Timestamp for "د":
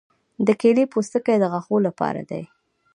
0.45-0.47, 1.39-1.43